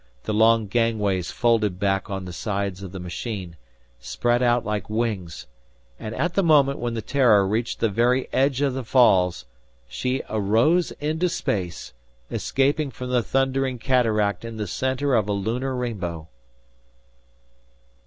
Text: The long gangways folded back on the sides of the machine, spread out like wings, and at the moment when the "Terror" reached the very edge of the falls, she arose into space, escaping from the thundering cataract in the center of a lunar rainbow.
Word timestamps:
The 0.23 0.33
long 0.33 0.65
gangways 0.65 1.29
folded 1.29 1.79
back 1.79 2.09
on 2.09 2.25
the 2.25 2.33
sides 2.33 2.81
of 2.81 2.91
the 2.91 2.99
machine, 2.99 3.55
spread 3.99 4.41
out 4.41 4.65
like 4.65 4.89
wings, 4.89 5.45
and 5.99 6.15
at 6.15 6.33
the 6.33 6.41
moment 6.41 6.79
when 6.79 6.95
the 6.95 7.03
"Terror" 7.03 7.47
reached 7.47 7.79
the 7.79 7.87
very 7.87 8.27
edge 8.33 8.61
of 8.61 8.73
the 8.73 8.83
falls, 8.83 9.45
she 9.87 10.23
arose 10.27 10.89
into 10.93 11.29
space, 11.29 11.93
escaping 12.31 12.89
from 12.89 13.11
the 13.11 13.21
thundering 13.21 13.77
cataract 13.77 14.43
in 14.43 14.57
the 14.57 14.65
center 14.65 15.13
of 15.13 15.29
a 15.29 15.33
lunar 15.33 15.75
rainbow. 15.75 16.27